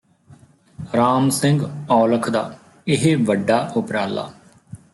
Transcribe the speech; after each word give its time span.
ਰਾਮ 0.79 1.29
ਸਿੰਘ 1.29 1.61
ਔਲਖ 1.89 2.29
ਦਾ 2.29 2.53
ਇਹ 2.87 3.17
ਵੱਡਾ 3.17 3.59
ਉਪਰਾਲਾ 3.75 4.29